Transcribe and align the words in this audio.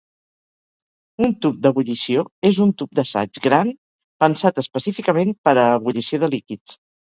Un 1.25 1.33
tub 1.45 1.59
d'ebullició 1.65 2.23
és 2.51 2.61
un 2.65 2.71
tub 2.83 2.97
d'assaig 3.01 3.41
gran 3.45 3.71
pensat 4.25 4.63
específicament 4.65 5.37
per 5.47 5.55
a 5.55 5.69
ebullició 5.77 6.23
de 6.27 6.33
líquids. 6.39 6.77